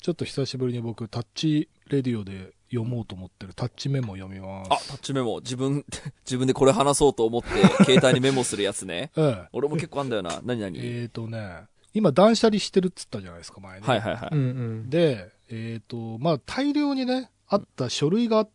[0.00, 4.68] ちょっと久しぶりに僕、タッチレディオで読もうと思ってるタッチメモを読みます。
[4.72, 5.40] あ、タッチメモ。
[5.40, 5.84] 自分、
[6.24, 7.48] 自分でこれ話そうと思って、
[7.84, 9.10] 携帯にメモするやつね。
[9.16, 9.48] ええ。
[9.52, 10.40] 俺も結構あんだよな。
[10.42, 10.78] 何何？
[10.78, 13.86] えっ、とね、今断捨離してるっつったじゃないですか、前に。
[13.86, 14.28] はいはいはい。
[14.32, 14.42] うんう
[14.86, 14.90] ん。
[14.90, 18.48] で、えっ、と、まあ、大量にね、あった書類が、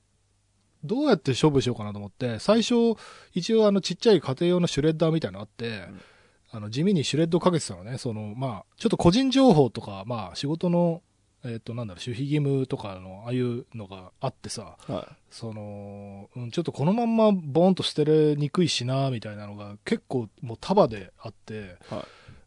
[0.83, 2.95] どうやって処分しようかなと思って、最初、
[3.33, 6.01] 一応あのちっちゃい家庭用のシュレッダーみたいなのあって、ん
[6.51, 11.01] あの地味にシュレッドかけてたのね、その、まあ、ちょっと個人情報とか、まあ、仕事の、
[11.45, 22.05] えっ、と、なんだろう、守秘義務とかの、ああいうのがあってさ、はその、うん、ちょっとこのまんまボーンと捨てれにくいしな、みたいなのが結構もう束であって、は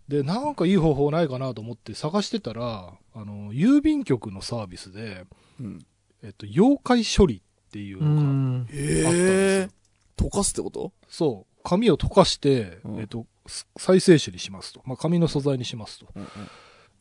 [0.08, 5.24] で、なんかいい方法ないかなと思って探してたら、あの、郵便局のサービスで、
[5.60, 5.62] い。
[5.64, 5.86] うん。
[6.22, 9.72] えっと、妖怪処理っていううのが、あったんです
[10.24, 10.92] よ溶かすってこと？
[11.08, 14.82] そう、紙を溶かして、うんえっと、す再生紙にしますと。
[14.84, 16.06] まあ、紙の素材にしますと。
[16.16, 16.28] うん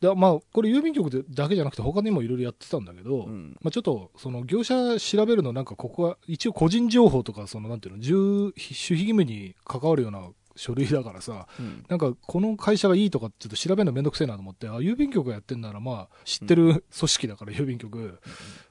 [0.02, 3.58] で、まあ、これ郵便局でだけじゃなくて他にもいろいろやってたんだけど、うん。
[3.62, 11.86] まあ、ちょっと、その業者調べるのなんかここは、一応個人情報とか、そのなんていうの、重守秘義務に関わるような書類だからさ、うん。
[11.88, 18.20] なんかこの会社がいいとかちょっと調べるのめんどくせえなと思って、あ、郵便局がやってんならまあ知ってる組織だから郵便局、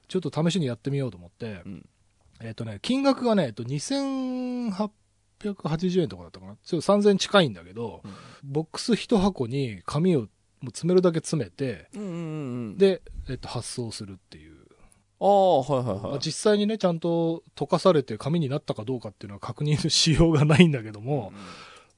[0.08, 1.89] ちょっと試しにやってみようと思って、うん
[2.41, 6.56] えっ、とね、金額がね、えっと、2880円とかだったかな。
[6.62, 8.12] ちょっと3000円近いんだけど、うん
[8.45, 10.29] ボックス一箱に紙を
[10.67, 12.14] もう詰めるだけ詰めて、うんうんう
[12.70, 14.56] ん。、で、えっと、発送するっていう。
[15.20, 16.19] ああ、はいはいまあはい。
[16.20, 21.33] 実際にね、ちゃんと溶かされて紙になったかどうかっていうのは確認しようがないんだけども、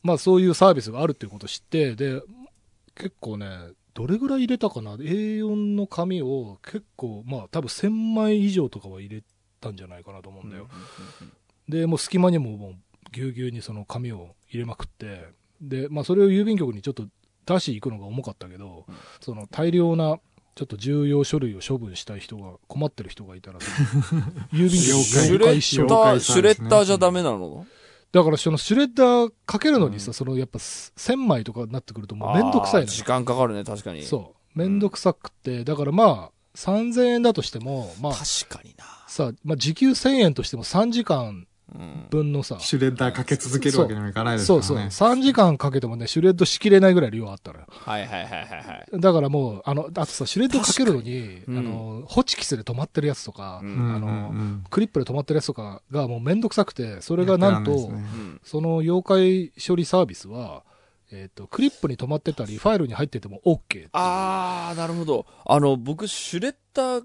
[0.02, 2.20] まあそういうサービスがあるっていうことを知って、で、
[2.94, 3.48] 結構ね、
[3.94, 9.24] どれぐらい入れたかな ?A4 の紙を結構、まあ多分1000枚以上とかは入れ
[9.60, 10.68] たんじゃないかなと思うんだよ。
[11.68, 12.74] で、もう隙間にももう
[13.12, 15.26] ぎゅうぎゅうにその紙を入れまくって、
[15.60, 17.04] で、まあそれを郵便局にちょっと
[17.54, 20.18] 出し行くのが重かったけど、うんその大量な
[20.54, 23.60] ちょっと重要書類を処分したい人が、困ってる人がいたら、
[24.52, 27.64] 郵便局了解シュレに了解しようッダー、シュレッダーじゃダメなの？
[28.10, 34.02] だからそのシュレッダーかけるのにさ、うんそのやっぱ1000枚とかになってくるともうめんどくさいのよあー時間かかるね、確かに。
[34.02, 34.58] そう。
[34.58, 38.84] めんどくさくて、だからまあ、3000円だとしても、まあ、確かにな。
[39.06, 41.48] さ、まあ時給1000円としても3時間うん。
[42.10, 44.90] 分のさ、シュレッダーかけ続けるわけにもいかないですかそうらね。
[44.90, 47.66] そう、3時間かけてもね、シュレッドしきれないぐらい量あったのよ。
[47.68, 49.00] はいはいはいはいはい。
[49.00, 58.40] だからもう、あの、あとさ、シュレッドかけるのに、うんあの、ホチキスで止まってるやつとか、うんうんあのうんうんクリップで止まってるやつとかがもうめんどくさくて、それがなんと、ねうん。
[58.44, 60.64] その妖怪処理サービスは、
[61.10, 63.88] えっ、と、クリップに止まってたり、ファイルに入ってても OK。
[63.92, 65.26] あー、なるほど。
[65.46, 67.04] あの、僕、シュレッダー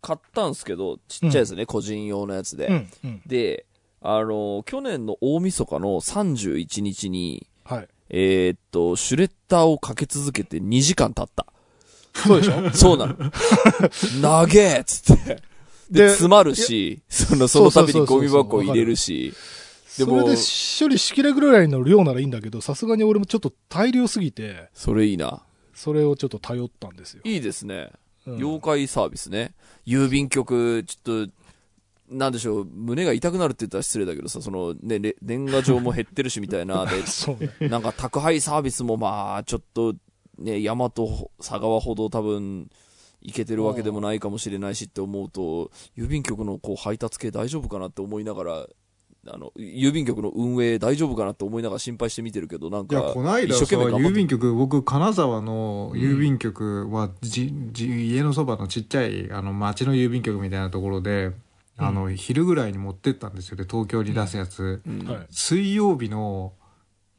[0.00, 2.66] 買ったんすけど、ちっちゃいやつね、個人用のやつで。
[2.68, 3.22] うん、うん。
[3.26, 3.66] で、
[4.02, 7.88] あの、去年の大晦日の31日に、はい。
[8.10, 11.46] えーっと、シュレッダーをかけ続けて2時間経った。
[12.14, 12.70] そうでしょ？
[12.72, 13.16] そうなの。
[14.20, 15.24] 長えっつって。
[15.90, 19.32] で、で詰まるし、その、その度にゴミ箱入れるし。
[19.98, 20.40] でもそれで
[20.80, 25.42] 処理しきれぐらいの量ならいいんだけど、さすがに俺もちょっと大量すぎて、それいいな。
[25.74, 27.20] それをちょっと頼ったんですよ。
[27.24, 27.90] いいですね。
[28.26, 29.52] うん妖怪サービスね。
[29.86, 31.32] 郵便局、ちょっと、
[32.12, 36.86] なんでしょう、胸が痛くなるって言ったら失礼だけどさ、そのね、れ年賀状も減ってるしみたいな、
[37.58, 37.68] で。
[37.68, 39.94] なんか宅配サービスもまあ、ちょっと、
[40.38, 42.68] ね、大和、佐川ほど多分、
[43.24, 48.66] いけてるわけでもないかもしれないしって思うと、郵便局のこう配達系大丈夫かなって思いながら、
[49.28, 61.30] あの、郵便局の運営大丈夫かなって思いながら心配して見てるけど、なんか、いや、この間一生さ、懸命頑張って郵便局、僕、金沢の郵便局は、じ、じ、家のそばのちっちゃい、あの、町の郵便局みたいなところで、
[61.78, 64.82] あの、昼ぐらいに持ってったんですよね、東京に出すやつ。
[64.86, 65.26] うんはい。
[65.30, 66.52] 水曜日の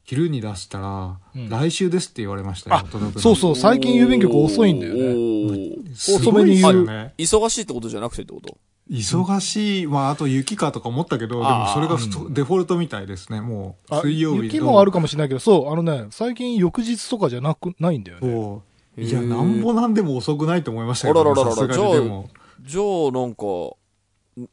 [0.04, 5.76] 昼に出したら、うん来週ですって言われましたよ、あ届そうそう、最近郵便局遅いんだよね。
[5.92, 7.14] 遅めに言うよね。
[7.18, 8.56] 忙しいってことじゃなくてってこと？
[8.90, 13.94] 忙しい、まあ、あと雪かとか思ったけど、でもそれが普通デフォルトみたいですね、もう。
[13.94, 19.02] あ水曜日雪もあるかもしれないけど、そう、あのね、最近翌日とかじゃなく、ないんだよね。
[19.02, 22.30] いや、なんぼなんでも遅くないと思いましたけど、あららららさすがにじゃあでも。
[22.60, 23.44] じゃあ、なんか、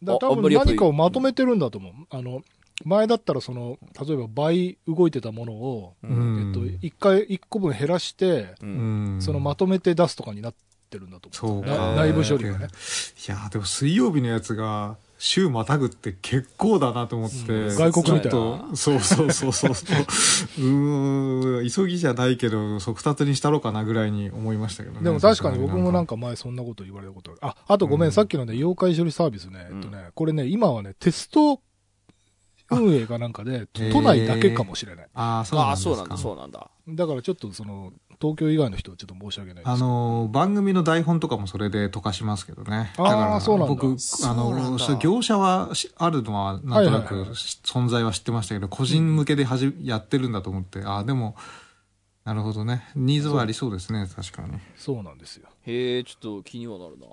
[0.04, 1.94] だ多分何かをまとめてるんだと思う。
[2.10, 2.42] あの、
[2.86, 8.66] 前だったらその、例えば倍動いてたものを、ううんえっと、一回、一個分減らして、う。
[8.66, 9.22] うんん。
[9.22, 10.54] そのまとめて出すとかになっ
[10.90, 11.64] てるんだと思う。
[11.64, 12.68] そうかな内部処理がね。
[13.28, 17.54] いや、でも水曜日のやつが、週またぐって結構だなと思って。
[17.54, 19.94] うん外国みたいなそうそうそうそうそ
[20.58, 21.62] う。
[21.64, 25.04] ん、急ぎじゃないけど、速達にしたろうかなぐらいに思いましたけどね。
[25.04, 26.12] でも確かに僕もなんか。
[26.12, 27.40] か前そんなこと言われたことある。
[27.42, 31.62] あ、あとごめん、うんさっきのね、妖怪処理サービスね、うんえっとね、これね、今はね、テスト
[32.72, 35.08] 運営かなんかで、都内だけかもしれない。
[35.14, 35.90] ああ、そうなんああ、ですか。
[35.90, 36.72] そうなんだ、そうなんだ。
[36.88, 39.74] だからちょっとその、東京以外の人はちょっと申し訳ないです。
[39.74, 42.94] あのー番組の台本とかもそれで溶かしますけどね。
[42.98, 47.16] だからそうなんだ僕、あそうなんの、業者はしあるのはなんとなく
[47.66, 51.36] 存在は知ってましたけど、個人向けではじやってるんだと思って、ああ、でも、
[52.24, 52.84] なるほどね。
[52.96, 54.60] ニーズはありそうですね、確かに。
[54.78, 55.50] そうなんですよ。
[55.66, 57.08] へえ、ちょっと気にはなるな。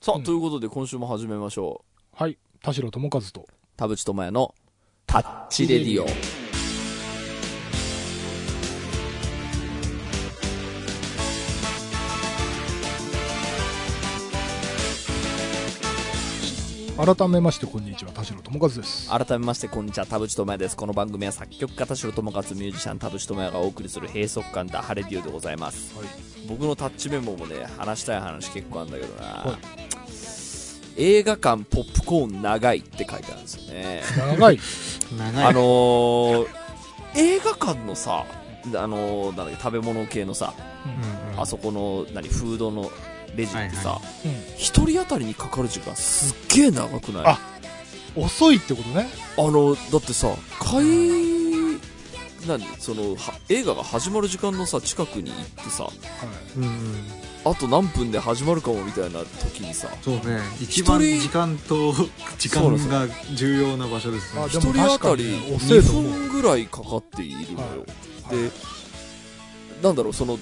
[0.00, 1.82] さあ、うんということで今週も始めましょ
[2.12, 2.22] う。
[2.22, 2.36] はい。
[2.62, 3.46] 田代智和と。
[3.76, 4.54] 田淵智也の
[5.06, 6.43] タッチレディオ。
[16.96, 18.12] 改めまして、こんにちは。
[18.12, 19.10] 田代智和です。
[19.10, 26.06] 改めましてこんにちは田淵智也ですこの番組は作曲家田代智和ミュージシャン田淵智也がお送りする閉塞感ダハレディオでございますはい。
[26.48, 29.58] 僕のタッチメモもね話したい話結構あるんだけどな、は
[30.96, 34.60] 映画館ポップコーン長いって書いてあるんですよね長い。
[35.18, 35.44] 長い。
[35.46, 36.46] あのー、
[37.16, 38.24] 映画館のさ
[38.66, 40.54] あのー、なんだっけ食べ物系のさ、
[40.86, 42.88] うんうんあそこの何フードの
[43.36, 44.30] レジってさ、はうん。
[44.56, 47.24] 一人当たりにかかる時間すっげえ長くない？
[47.26, 47.38] あ
[48.16, 49.08] 遅いってことね。
[49.36, 50.28] あの、だってさ、
[50.60, 50.84] 開、
[52.46, 52.64] 何？
[52.78, 55.92] その、は映画が始まる時間のさ、近くに行ってさ、はい。
[56.58, 56.70] うんうん
[57.46, 60.40] あと何分で始まるかもみたいな時にさ、そうね。
[60.62, 61.92] 一番時間と
[62.38, 64.46] 時間が重要な場所ですねあ。
[64.46, 67.84] 一でも人当たり確かに遅い2と思う分ぐらいかかっているのよ。
[68.22, 68.50] はいで、
[69.82, 70.38] なんだろう、その、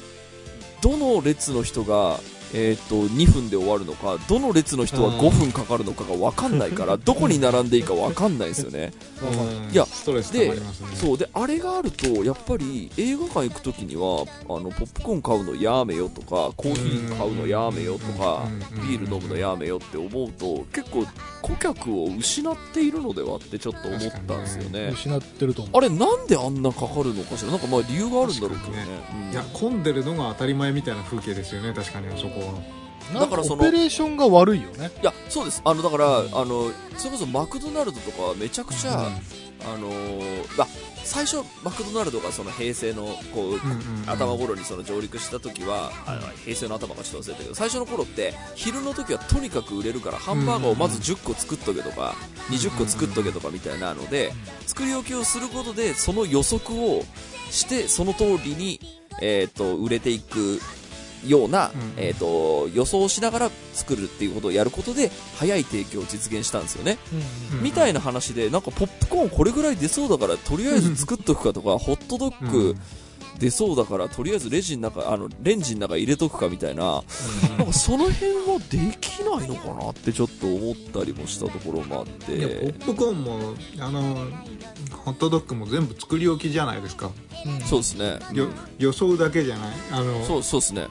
[0.80, 2.20] どの列の人が、
[2.54, 5.18] えっ、と、2分で終わるのか、どの列の人はうん。
[5.20, 8.92] 5分かかるのかが分かんないから、 どこに並んでいいか分かんないですよね。
[9.22, 9.72] うん。
[9.72, 10.88] いやストレス溜まりますね。
[10.94, 18.88] そうであれがあるとやっぱり映画館行く時にはあのポップコーン買うのやめよとかコーヒー買うのやめよとかうん。
[18.88, 21.06] ビール飲むのやめよって思うと結構
[21.40, 24.90] 顧客を失っているのではってちょっと思ったんですよね。
[24.92, 25.76] 失ってると思う。
[25.76, 27.50] あれなんであんなかかるのかしら？
[27.50, 28.86] なんかまあ理由があるんだろうけどね。
[29.26, 32.41] うんいや、混んでるのが当たり前みたいな風景ですよね、確かにあそこ
[33.14, 34.90] だからそのオペレーションが悪いよね。
[35.02, 35.60] いやそうです。
[35.64, 39.08] あのだからあのそれこそマクドナルドとかはめちゃくちゃ、
[39.64, 40.68] あのーまあ
[41.04, 44.10] 最初マクドナルドがその平成のこう、うんうんうん。
[44.10, 52.14] 頭頃にその上陸した時は、あの平成の頭かちょっと忘れたけど最初の頃って昼の時はとにかく売れるからハンバーガーをまず10個作っとけとか
[52.50, 54.32] 20個作っとけとかみたいなので
[54.66, 57.02] 作り置きをすることでその予測を
[57.50, 58.80] してその通りに、
[59.20, 60.60] えー、と売れていく
[61.26, 61.92] ような、うん。
[61.96, 66.98] えー、と予想をしながら作るっていうことをやることで早い提供を実現したんですよね。
[67.52, 72.74] うんみたいな話で、なんかポップコーンこれぐらい出そうだから、とりあえず作っとくかとか、ホットドッグ
[73.38, 77.02] 出そうだから、とりあえずレジの中、あの、レンジの中入れとくかみたいな、
[77.56, 84.16] なんかその辺はできないのかなってちょっと思ったりもしたところもあっいやポてッ、プコーンもあの
[85.04, 87.10] ホットドッグも全部作り置きじゃないですか、
[87.46, 88.18] うんそうですね。
[88.32, 88.48] よ
[88.78, 89.70] 予想だけじゃない？
[89.90, 90.86] あのそう、そうですね。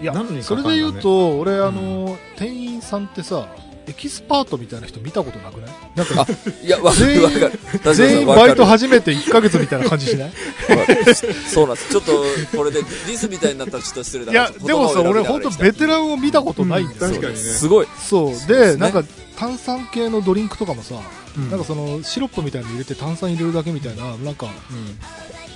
[0.00, 3.48] いやそれで言うと、俺、あの、店員さんってさ、
[3.86, 5.70] エキスパートみたいな人見たことなくない？
[5.96, 6.26] なんか、
[6.62, 6.98] いや、わか
[7.82, 10.32] か全員バイト始めて1ヶ月みたいな感じしない？
[11.48, 11.90] そうなんです。
[11.90, 12.12] ちょっと、
[12.56, 17.08] これでディスみたいになったらちょっと失礼だいや、でもさ、俺本当ベテランを見たことないんですよ。
[17.08, 17.40] うん確かにね。
[17.40, 17.66] す。
[17.66, 17.86] ごい。
[17.98, 18.46] そう。
[18.46, 18.76] でね。
[18.76, 19.02] なんか、
[19.36, 20.96] 炭酸系のドリンクとかもさ、
[21.36, 21.50] うん。
[21.50, 24.98] なんかその、シロップみたいなの入れて炭酸入れるだけみたいな、なんか、うん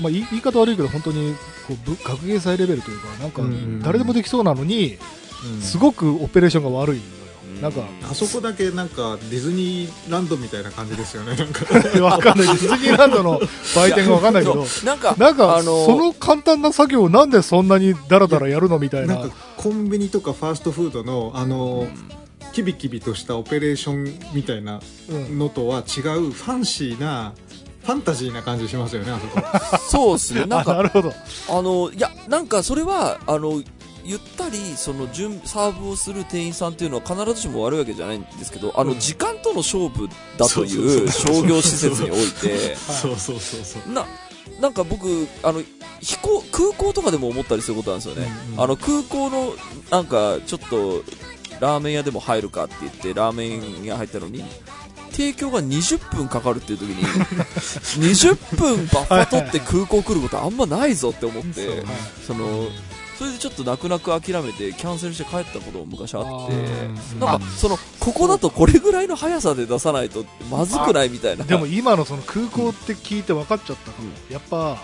[0.00, 1.34] まあ、言い方悪いけど、本当に、
[1.68, 7.12] こうぶ、学芸祭レベルというか、なんかうんうんうん、誰でもできそうなのに、うんすごくオペレーションが悪いのよ。
[7.60, 11.64] なんか、あそこだけなんかディズニーランドみたいな感じですよねなんか
[12.04, 12.46] わかんない。
[12.46, 13.40] ディズニーランドの
[13.76, 19.16] 売店がわかんないけど、なんか、なんか、あのその簡単な作業をなんでそんなにダラダラやるのみたいな。
[19.16, 21.88] なんかコンビニとかファーストフードのあの、
[22.52, 29.78] キビキビとしたオペレーションみたいなうんのとは違うファンシーなファンタジーな感じしますよねあそこ。
[29.90, 30.44] そうですね。
[30.46, 31.12] なんあ、か、なるほど。
[31.48, 33.62] あの、いや、なんかそれは、あの、
[34.04, 38.98] ゆったり、その、順、サーブをする店員さんっていうのは必ずしも悪いわけじゃないんですけど、あの、うん。
[39.00, 40.08] 時間との勝負
[40.38, 43.92] だという商業施設において、そうそうそうそう。
[43.92, 44.04] な、
[44.60, 45.62] なんか僕、あの、
[46.00, 48.28] 飛行、空港とかでも思ったりすることなんですよね。
[48.48, 48.60] うんうん。
[48.62, 49.52] あの、空港の、
[49.90, 51.04] なんか、ちょっと、
[51.60, 54.42] ラーメン屋でも入るかって言って、ラーメン屋入ったのに、
[55.12, 61.84] 提供が20分かかるっていう時に、20分バッファ取って空港来ることあんまないぞって思って、そう
[62.26, 62.68] その、
[63.18, 71.44] それでちょっと泣く泣く諦めてキャンセルして帰ったことも昔あってなんかそのここだとこれぐらいの速さで出さないとまずくないみたいな。
[71.44, 74.78] でも今のその空港って聞いて分かっちゃったかも、やっぱ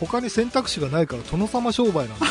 [0.00, 2.26] 他に選択肢がないから殿様商売なんだ。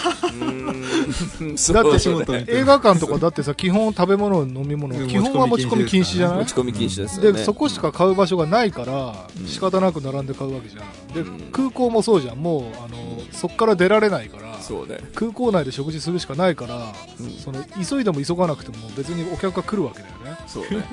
[1.81, 5.07] って仕事みたいな映画館とかだってさ基本食べ物飲み物うん。
[5.07, 6.39] 基本は持ち込み禁止じゃない？
[6.39, 7.39] 持ち込み禁止ですよね。
[7.39, 9.47] でそこしか買う場所がないからうん。
[9.47, 11.13] 仕方なく並んで買うわけじゃん。
[11.13, 11.39] でうん。
[11.51, 12.37] 空港もそうじゃん。
[12.37, 12.97] もうあの
[13.31, 14.97] そっから出られないからそうね。
[15.15, 17.29] 空港内で食事するしかないから、うん。
[17.31, 20.37] その急いでも急がなくても別にお客が来るわけだよね。
[20.47, 20.69] そうね。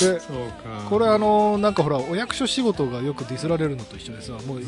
[0.00, 0.20] で
[0.88, 4.64] これあのなんかほらお役所仕事がよくディスられるのと一緒でさもううん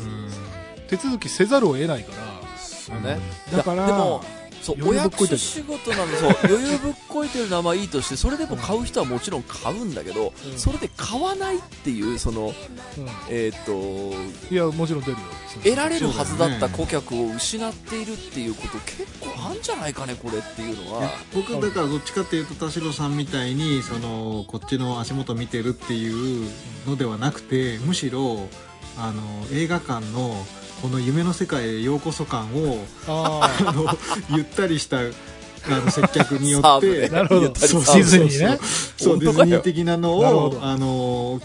[0.97, 2.57] 手続きせざるを得ないから。
[2.57, 3.17] そうね。
[3.51, 4.23] だからでも、
[4.61, 10.57] そう、お役所仕事なの、そう、余裕ぶっこいてるのはまあいいとして、それでも買う人はもちろん買うんだけど、うん。
[10.57, 12.53] それで買わないっていう、その、うん。
[13.29, 13.73] えっ、と、
[14.53, 15.17] いやもちろん出るよ。
[15.63, 21.11] 得られるはずだった顧客を失っているっていうこと結構あんじゃないかね、これっていうのは。
[21.33, 26.49] 僕だからどっちかっていうと田代さんみたいにそのこっちの足元見てるっていう
[26.87, 28.47] のではなくてむしろ
[28.97, 29.21] あの
[29.51, 30.35] 映画館の
[30.83, 33.85] この夢の世界へようこそ感をああの
[34.35, 35.01] ゆったりしたあ
[35.79, 37.41] の接客によってなるほど。
[37.43, 37.85] ゆったりサーブ。
[37.85, 38.59] ディズニーね。
[38.97, 41.39] そうディズニー的なのをあの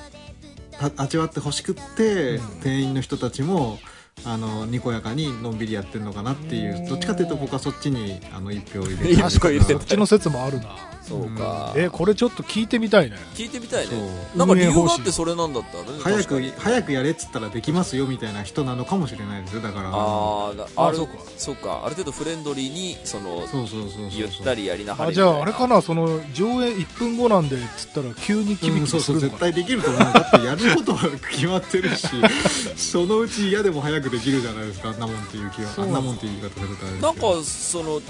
[0.73, 2.49] た味わってほしくって、うん。
[2.63, 3.79] 店員の人たちも
[4.25, 6.89] あのにこやかにのんびりやってるのかなっていう。
[6.89, 9.13] どっちかっていうと僕はそっちにあの一票を入れて。
[9.13, 11.73] 一票入れてそっちの説もあるなそうか。
[11.77, 13.17] えこれちょっと聞いてみたいね。
[13.35, 13.91] 聞いてみたいね。
[13.91, 13.97] そ
[14.35, 14.39] う。
[14.39, 15.91] なんか理由があってそれなんだったらね。
[16.03, 19.63] 早く早くやれっつったらできますよみたいな人なのかもしれないですよ。
[19.63, 19.91] だから。
[19.93, 21.15] ああるあそうか。
[21.37, 21.83] そうか。
[21.85, 24.11] ある程度フレンドリーにそのそうそうそうそう。
[24.13, 29.21] ゆったりやりなはれあじゃああれかなその上映1分後なんでっつったら急にキビうんキそうそう。
[29.21, 32.07] 絶ビするのかな対できると思うだってやることは決まってるし。
[32.77, 34.91] そのうち嫌でも早くできるじゃないですか。
[34.91, 38.01] あんなもんっていう気はあんなもんっていう言い方するとあれですなんけどかその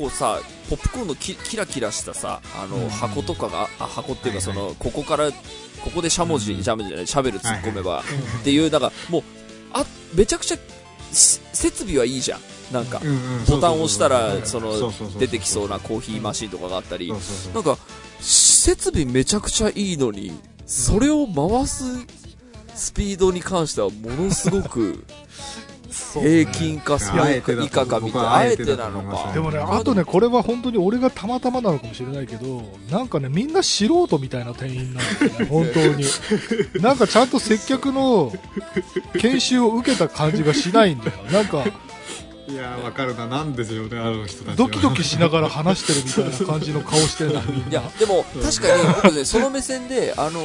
[0.00, 0.40] こうさ
[0.70, 2.88] ポップコーンのキキラキラしたさあの、うん。
[2.88, 6.64] 箱とかがあ箱っていうかそはいの、ここからここでしゃもじ、うん。
[6.64, 8.40] しゃもじじゃないシャベル突っ込めば、うん。
[8.40, 9.22] っていうなんかもう
[9.74, 10.56] あめちゃくちゃ
[11.12, 12.40] す設備はいいじゃん。
[12.72, 13.44] なんか、うんうん。
[13.44, 14.72] ボタンを押したらその
[15.18, 17.12] 出てきそうなコーヒーマシンとかがあったり、
[17.52, 17.76] なんか
[18.20, 20.32] 設備めちゃくちゃいいのに
[20.64, 21.84] それを回す
[22.74, 25.04] スピードに関してはものすごく
[25.90, 28.34] 平均かそあえてだと以下かみたいな。
[28.34, 36.04] あえてなのかでもねあとねこれは本当に俺がたまたまなのかもしれないけどなんかねみんな素人みたいな店員なんだよね本当に。
[36.82, 38.32] なんかちゃんと接客の
[39.18, 41.12] 研修を受けた感じがしないんだよ。
[41.30, 41.64] なんか
[42.48, 44.54] いやーわかるななんですよねあの人たちは。
[44.56, 47.34] ドキドキしながら話してるみたいな感じの顔してるい
[47.72, 50.40] やでも確かに僕ねその目線であの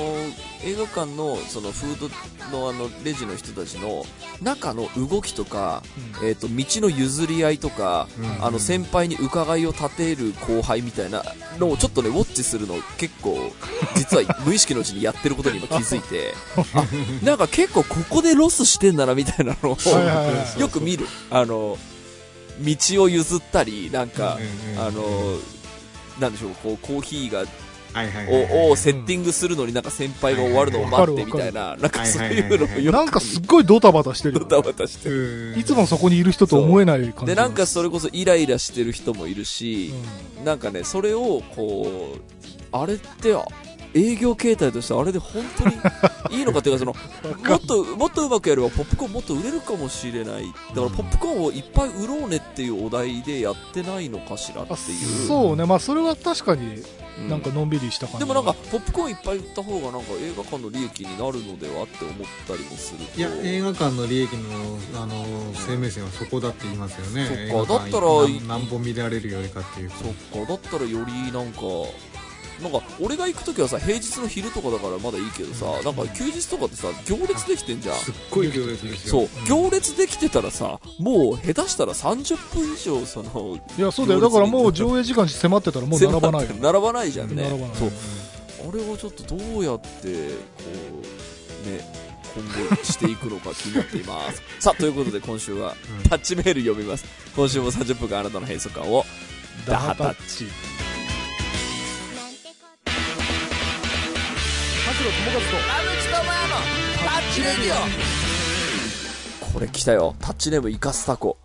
[0.66, 2.10] 映画館のそのフー
[2.50, 4.04] ドのあのレジの人たちの
[4.42, 5.84] 中の動きとか、
[6.24, 8.46] えー、と道の譲り合いとか、うん。
[8.46, 11.24] あの先輩に伺いを立てる後輩みたいな
[11.60, 13.52] のをちょっとねウォッチするの結構
[13.96, 16.34] 実は 無意識のうちにやってることに今気づいて
[16.74, 21.08] あなんか結構ここでロスしてんだなみたいなのをよく見る。
[21.30, 21.78] あの
[22.60, 24.88] 道を譲ったりなんか、うんうんうん。
[24.88, 25.40] あの
[26.20, 27.44] なんでしょうこうコーヒーが
[28.30, 34.40] ををセッティングするのになんか先輩が終わるのを待ってみたいななんかそういうのをよくなんかすっごいドタバタしてるよ。
[34.42, 35.60] ドタバタしてうん。
[35.60, 39.94] いつもそこにいる人と思えない感じでなんかそれこそイライラしてる人もいるし
[40.42, 42.20] う、なんかねそれをこう
[42.72, 43.36] あれって
[43.94, 45.76] 営業形態としてあれで本当に
[46.38, 50.44] いいのかっていうかそのもっともっとうまくやればポップコーンもっと売れるかもしれない。
[50.44, 55.28] だからポップコーンをいっぱい売ろうねっていうお題でやってないのかしらってあいう。
[55.28, 55.66] そうね。
[55.66, 58.20] まあそれは確かにうんなんかのんびりした感じ。
[58.20, 62.18] でもなんかポップコーンいっぱい売った方がなんか映画館の利益になるのではって思っ
[62.48, 63.20] たりもすると。
[63.20, 70.06] いや映画館の利益のあの生命線はそこだって言いますよねそっかだったら何何本見られるよりかっていうそ
[70.40, 71.62] っかだったらよりなんか
[72.62, 77.96] なんか俺が行く時はさ平日の昼とかだからまだいいけどさなんか休日とかってさ行列できてんじゃん。
[77.98, 79.28] すっごい行列ですよ。
[79.28, 79.48] そう。
[79.48, 84.22] 行列できてたらさもう下手したら30分以上そのいやそうだよ。
[84.22, 86.56] だからもう上映時間迫ってたらもう 並ばないよ。
[86.62, 87.44] 並ばないじゃんね。
[87.44, 87.76] 並ばない。
[87.78, 87.92] そう。
[88.70, 90.64] あれをちょっとどうやってこ
[91.66, 94.42] うね今後していくのか気になっています。
[94.60, 96.10] さあということで今週はうん。
[96.10, 97.06] タッチメール読みます。
[97.36, 99.06] 今週も30分間あなたの閉塞感を。
[99.66, 100.46] ダハタッチ
[105.06, 105.54] 田代友和と。
[106.98, 107.76] タッチレディ
[109.52, 109.54] オ。
[109.54, 110.16] これ来たよ。
[110.20, 111.38] タッチネームイカスタコ。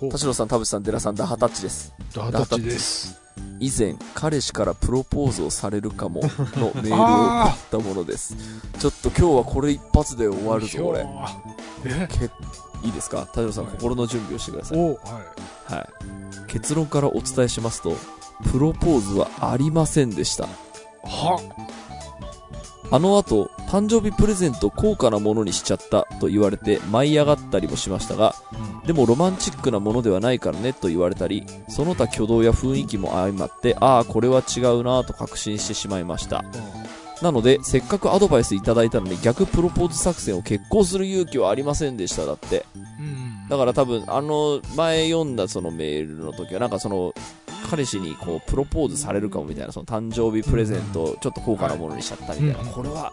[0.00, 1.94] お田代さん田淵さん寺さんダハタッチです。
[2.12, 3.20] ダハタッチです。
[3.60, 6.96] 以前彼氏からプロポーズをされるかものメールを
[7.44, 8.36] 送ったものです。
[8.80, 11.06] ちょっと今日はこれ一発で終わるぞ俺。
[11.84, 12.08] え？
[12.10, 12.24] け
[12.84, 13.28] いいですか？
[13.32, 14.78] 田代さん心の準備をしてください。
[14.78, 14.98] おは
[15.70, 15.74] い。
[15.74, 15.88] はい、
[16.48, 17.96] 結論からお伝えしますと
[18.50, 20.48] プロポーズはありませんでした。
[21.04, 21.40] は
[22.90, 28.34] あの後誕生日プレゼント高価なものにしちゃったと言われて舞い上がったりもしましたが
[28.86, 36.44] でもロマンチックなものではないからねと言われたりその他挙動や雰囲気も相まってああこれは違うなと確信してしまいました。
[37.22, 42.66] なのでせっかくアドバイスいただいたのに逆プロポーズ作戦を決行する勇気はありませんでしただって。
[42.74, 43.48] うん。
[43.48, 47.14] だから多分、あの、前読んだそのメールの時は、なんかその、
[47.68, 52.66] 彼氏にこう、プロポーズされるかもみたいな、その誕生日プレゼントをちょっと高価なものにしちゃったみたいな、うん。
[52.72, 53.12] これは、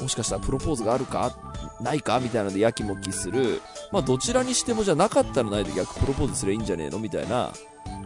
[0.00, 1.36] もしかしたらプロポーズがあるか
[1.80, 3.60] ないかみたいなのでやきもきする。
[3.92, 7.52] まあ、どちらにしてもじゃなかったらないと逆プロポーズすればいいんじゃねえのみたいな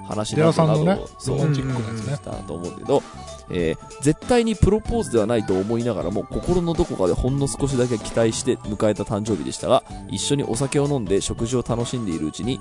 [0.09, 2.17] 話などなど、寺さんのね、そうチックなやつね。
[2.17, 2.21] し。
[2.21, 3.03] たと思うけど、
[3.51, 12.61] えー絶対にプロポーズではないと思いながらも心のどこかでほんの少しだけ期待して迎えた誕生日でしたが一緒にお酒を飲んで食事を楽しんでいるうちに、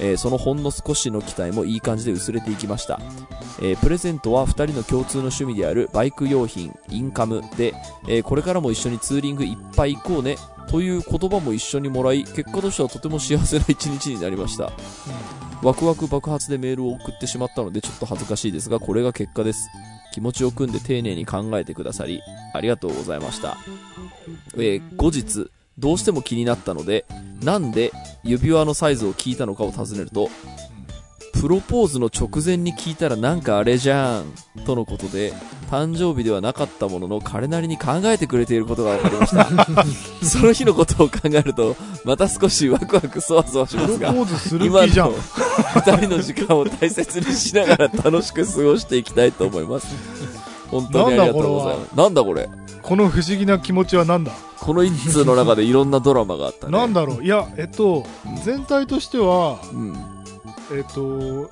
[0.00, 3.00] えーそのほんの少しの期待もいい感じで薄れていきました、
[3.60, 7.74] えープレゼントは2人の共通の趣味であるバイク用品インカムで、
[8.06, 10.36] えーこれからも一緒にツーリングいっぱい行こうね
[10.68, 14.72] という言葉も一緒にもらい結果としてはとても幸せな一日になりました
[15.66, 19.68] ワクワク爆発でメールを送ってしまったのでちょっと恥ずかしいですがこれが結果です。
[20.12, 22.22] 気持ちを組んで丁寧に考えてくださり
[22.54, 23.58] ありがとうございました、
[24.54, 27.04] えー後日どうしても気になったので
[27.42, 27.92] なんで
[28.22, 30.30] 指輪のサイズを聞いたのかを尋ねると
[31.40, 34.24] プロポーズの直前に聞いたらなんかあれじゃん
[34.64, 35.32] とのことで
[35.70, 39.46] 誕生日ではなかったものの彼なりに考えてくれていることが分かりました。
[40.26, 45.10] その日のことを考えるとまた少しワクワクそわそわしますがプロポーズする今気じゃん。
[45.10, 45.14] の。
[45.74, 49.88] 二人の時間を大切にしながら楽しく過ごしていきたいと思います。
[50.70, 51.96] 本当にありがとうございます。
[51.96, 52.48] なんだこれ？
[52.82, 54.32] この不思議な気持ちはなんだ？
[54.58, 56.72] この一通の中でいろんなドラマがあったね。
[56.78, 57.24] なんだろう？
[57.24, 58.04] いや、えっと、
[58.44, 60.15] 全体としては、うん
[60.72, 61.50] えっと、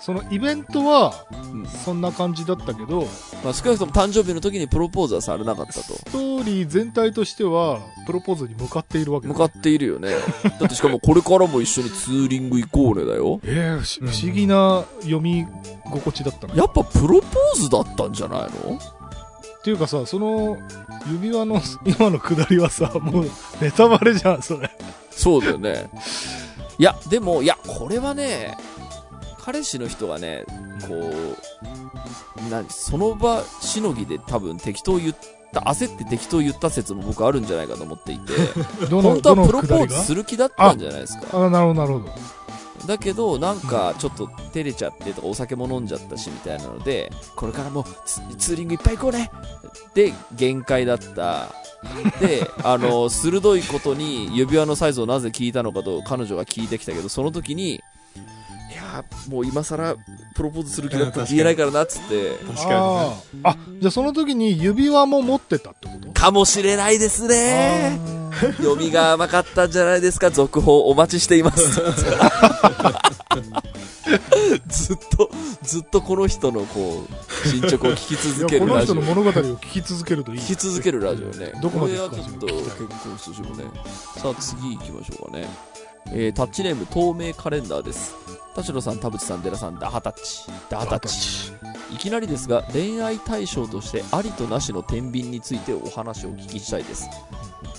[0.00, 1.66] そのイベントはうん。
[1.66, 3.06] そんな感じだったけど、
[3.42, 5.80] まあ、少なくとも誕生日の時にプロポーズはされなかったと。
[5.82, 9.32] ストーリー全体としては、プロポーズに向かっているわけだ。
[9.32, 10.10] 向かっているよね。
[10.60, 13.40] だってしかもこれからも一緒にツーリング行こうねだよ。
[13.44, 15.46] えー不うん思不思議な読み
[15.90, 16.52] 心地だったね。
[16.56, 18.78] やっぱプロポーズだったんじゃないの？
[18.78, 20.56] っていうかさ、その
[21.10, 24.70] 指輪の今のくだりはさ、もうネタバレじゃん、それ。
[25.10, 25.88] そうだよね
[26.78, 28.56] いやでもいやこれはね
[29.38, 30.44] 彼氏の人がね
[30.88, 35.16] こう何その場しのぎで多分適当言っ
[35.52, 38.32] た焦って適当言った説も僕あるんじゃないかと思っていて
[38.90, 42.35] ど本当はプロポーズする気だったんじゃないですかあ、なるほど、なるほど。
[42.86, 49.30] だけどなんかちょっと照れちゃってとかお酒も飲んじゃったしみたいなのでこれからもツツーリングいっぱい行こうね
[49.94, 51.48] で限界だった。
[52.20, 57.80] であの 鋭いことに指輪のサイズをなぜ聞いたのかと彼女が聞いてきたけどその時にい
[58.96, 59.96] やもう今更
[60.34, 62.30] プロポーズする気だったって言えないからなっつって。
[62.46, 62.76] 確かにね。
[63.44, 66.10] あじゃあその時に指輪も持ってたってこと？
[66.12, 67.98] かもしれないですね。
[68.58, 70.30] 読みが甘かったんじゃないですか。
[70.30, 71.80] 続報お待ちしています。
[74.68, 75.30] ずっと
[75.62, 77.04] ずっとこの人のこ
[77.44, 78.94] う進捗を聞きい続けるラジオ。
[78.94, 80.38] 人の物語を聞き続けるといい。
[80.40, 81.52] 聞き続けるラジオね。
[81.60, 83.64] どこまでこれはちょっと結構筋もね。
[84.16, 85.48] さあ次行きましょうかね。
[86.12, 88.14] えー、タッチネーム透明カレンダーです
[88.56, 91.52] 田代さん田淵さん寺さんダハタッチダハタッチ
[91.94, 97.06] いきなりですが恋愛対象としてありとなしの天秤についてお話をお聞きしたいです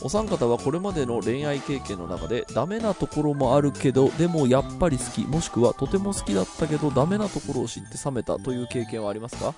[0.02, 9.54] お三方はこれまでの恋愛経験の中でダメなところもあるけどでもやっぱり好きもしくはとても好きだったけどダメなところを知って冷めたという経験はありますか？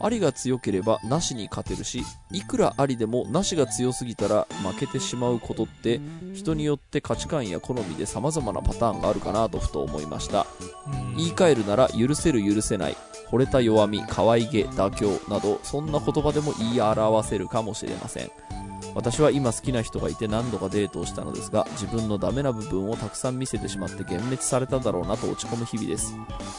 [0.00, 6.00] ありが強ければなしに勝てるしいくらありでもなしが強すぎたら負けてしまうことって
[6.34, 10.46] 人によって価値観や好みで様々なパターンがあるかなとふと思いました。
[10.86, 11.16] うん。
[11.16, 12.96] 言い換えるなら許せる許せない。
[13.30, 18.30] 惚れた弱み可愛げ妥協などそんな言葉でも言い表せるかもしれません
[18.98, 26.16] 私は今好きな人がいて何度かデートをしたのですが自分のダメな部分をたくさん見せてしまって幻滅されただろうなと落ち込む日々です。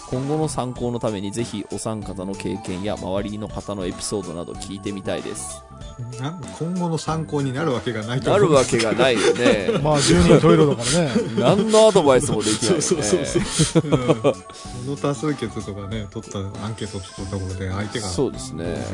[0.09, 5.65] 今後の参考のためにぜひお三方の経験や周りの方のエピソードなど聞いてみたいです。
[6.19, 8.49] な今後の参考になるわけがないとな思う。
[8.49, 9.79] るわけがないよね。
[9.83, 11.11] まあ、十人十色だからね。
[11.37, 12.81] 何のアドバイスもできないよね。
[12.81, 14.33] そうそうそうそう、うん、こ
[14.87, 18.85] の多数決とかね取ったアンケート取ったところで相手がそうですね。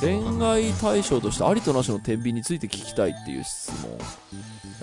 [0.00, 3.98] 恋愛対象としてありとなしの天秤について聞ききたいっていう質問、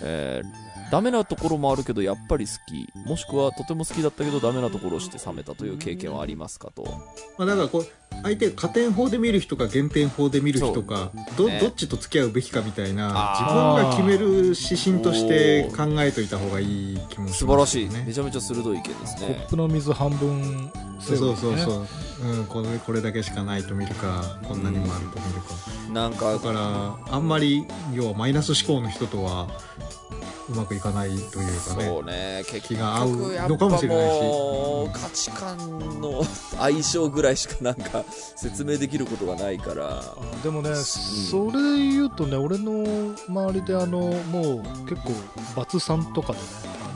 [0.01, 3.07] えーダメなところもあるけどやっぱり好き。
[3.07, 6.83] もしくはとても好きだったけどダメなところをして冷めたという経験はありますかと。
[7.37, 7.87] まあ、だからこう
[8.23, 11.59] 相手加点法で見る人か減点法で見る人かど,、ね。
[11.59, 21.57] どっちと付き合うべきかみたいな自分が決める指針として考えといた方がいい気もします素晴らしい、ねめちゃめちゃ鋭い意見ですコねップの水半分そうそうそうう。
[21.57, 21.71] そ
[22.23, 29.47] う、うん、これこれだけしかないと見るかこんなにもあると見るか、なんかだからあんまり要はマイナス思考の人とは
[30.49, 32.43] うまくいかないというかねそうね。
[32.47, 34.57] 結気が合う局やっぱのかもしれないし。
[34.93, 36.23] 価値観の
[36.57, 39.99] 相性ぐらいしかなんか説明できることがないから。
[39.99, 45.11] あでもね、それで言うとね、俺の周りであの、もう結構、
[45.55, 46.45] バツさんとかでね、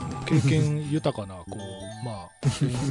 [0.00, 2.30] あの経験豊かな、こう、まあ、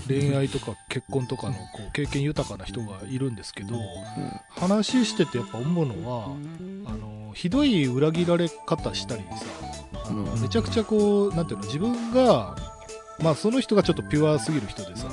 [0.08, 3.76] 恋愛とか結婚とかの、こう、経験豊かな人がいるんですけど、
[4.50, 6.26] 話しててやっぱ思うのは、
[6.86, 9.46] あの、ひどい裏切られ方したりさ、
[10.06, 12.56] あの、うんめちゃくちゃこう、なんていうの、自分が、
[13.22, 15.08] まあその人がちょっとピュアすぎる人でさ、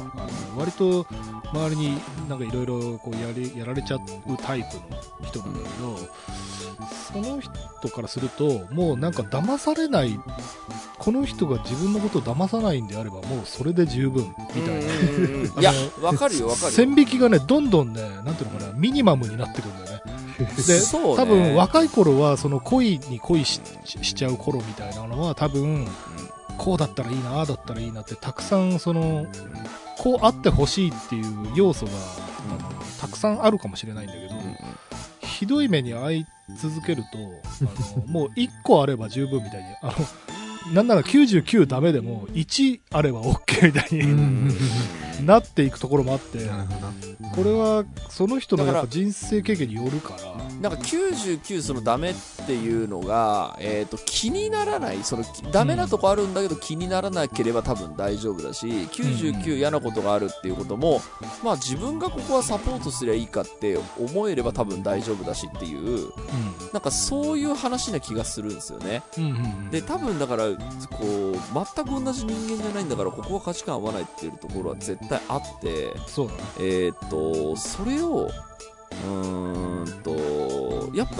[0.56, 1.06] 割と
[1.52, 4.00] 周りになんかいろいろこうやりやられちゃう
[4.42, 5.96] タイプの人なんだけど、
[7.12, 10.18] その人からすると、もうなんか騙されない、
[10.98, 14.80] この人が自分のことを騙さないんであれば、もうそれで十分みたいな。
[14.80, 16.70] うんいやわかるよわかるよ。
[16.72, 19.86] 線引きがね、どんどんね、なんていうのかな、ミニマムになってくるんだよ。
[19.86, 19.87] ね。
[20.38, 20.80] で、ね。
[21.16, 23.60] 多分若い頃は、その恋に恋し
[24.14, 25.86] ちゃう頃みたいなのは、多分、
[26.56, 29.26] こうだったらいいな、ああだったらいいなって、たくさん、その、
[29.98, 31.92] こうあってほしいっていう要素が、
[33.00, 34.34] たくさんあるかもしれないんだけど、
[35.20, 37.18] ひどい目に遭い続けると、
[37.96, 39.92] あのもう1個あれば十分みたいに、あの、
[40.72, 46.38] なんなら99ダメでも1あれば OK みたいになっていくところもあって、
[47.34, 52.14] これはその人のやっぱ人生経験によるから、なんか99そのダメっ
[52.46, 61.00] ていうのが、えー、と気にならないそのダメなとこあるんだけど気にならなければ多分大丈夫だし99嫌なことがあるっていうことも、
[61.42, 66.10] まあ自分がここはサポートすりゃいいかって思えれば多分大丈夫だしっていう
[66.72, 69.02] なんかそういう話な気がするんですよね。
[69.70, 70.44] で多分だから
[70.90, 71.36] こう
[71.76, 76.40] 全く同じ人間じゃないんだからここは価値観合わないっていうところは絶対あってそうだね。
[76.60, 81.16] えーっと、それを、うーんと、やっぱ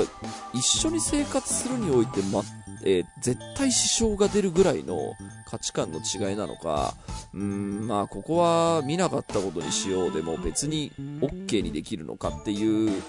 [0.53, 2.43] 一緒に生活するにおいて、ま、
[2.85, 5.15] えー絶対支障が出るぐらいの
[5.51, 6.95] 価値観の違いなのか、
[7.35, 13.03] うーん、まあ、ここは見なかったことにしようでも別に OK にできるのかっていう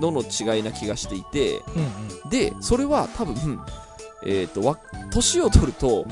[0.00, 2.30] のの違いな気がしていて、うんうん。
[2.30, 3.60] で、それは多分、
[4.24, 4.78] えっ、と、わ、
[5.10, 6.06] 年を取ると、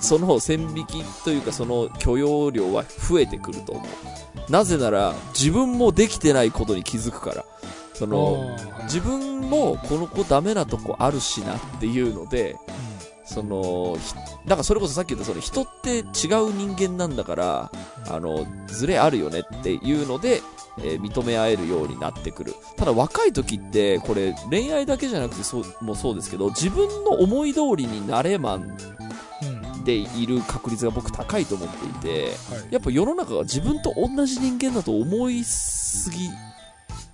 [0.00, 4.50] その線引きというかその許容量は増えてくると思う。
[4.50, 7.44] なぜなら、自分もできてないことに気づくから。
[7.94, 12.56] その、自分もこの子ダメなとこあるしなっていうので、
[13.24, 14.14] その、ひ
[14.46, 16.04] だからそれこそさっき言ったその人って違う
[16.52, 17.72] 人間なんだから、
[18.08, 20.42] あの、ズレあるよねっていうので、
[20.84, 22.54] えー認め合えるようになってくる。
[22.76, 28.76] ただ若い時って、これ恋愛だけじゃなくてそう、もうそうですけど、自分の思い通りになれまん
[29.84, 36.28] でいる確率が僕高いと思っていて、はいやっぱ世の中が自分と同じ人間だと思いすぎ、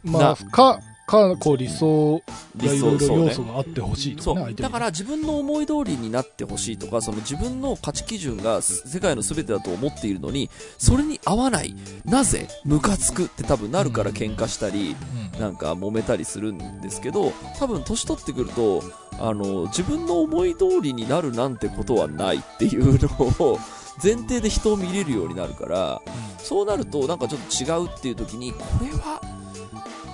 [0.03, 2.23] まあ、か、か、こう理想
[2.57, 3.43] 理がいろいろ要素。
[3.45, 15.25] があってほしいとそかね、だから自分の思い通りになってほしいとかその自分の価値基準が世界の全てだと思っているのにそれに合わないなぜムカつくって多分なるから喧嘩したりうん。
[15.41, 18.83] なんか揉めたりするんですけど多分年取ってくると
[19.19, 23.09] あの自分の思い通りになるなんてことはないっていうの
[23.45, 23.59] を
[24.03, 26.03] 前提で人を見れるようになるから
[26.39, 29.21] そうなるとなんかちょっと違うっていう時にこれは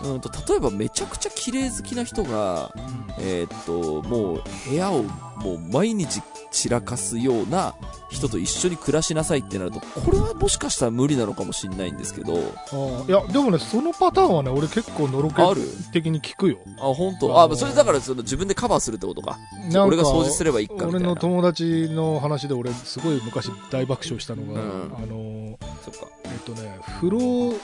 [0.05, 2.73] うんと例えばめちゃくちゃ綺麗好きな人が
[3.19, 5.05] えーっと、もう部屋を
[5.41, 7.75] もう毎日散らかすような
[8.11, 16.59] 人と一緒に暮らしなさいってなると、これはもしかしたら無理なのかもしれないんですけど、いや、でもね、そのパターンはね、俺結構のろけある的に聞くよ。
[16.79, 17.41] あ、本当？
[17.41, 19.39] あそれだからその自分でカバーするってことか。
[19.87, 20.97] 俺が掃除すればいいかみたいな。
[20.99, 26.09] 俺の友達の話で俺すごい昔大爆笑したのが、うんあのそっか。
[26.25, 27.55] えっとね風呂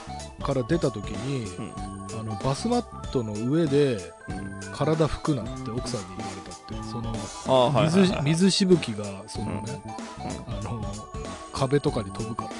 [0.41, 1.71] から出た時に、うん
[2.19, 4.57] あのバスマットの上でうん。
[4.73, 7.13] 体拭くなって奥さんに言われたってその
[7.47, 8.21] あはいはい水はい。
[8.23, 9.81] 水しぶきがそのね、
[10.47, 10.81] あの
[11.53, 12.51] 壁とかに飛ぶからっ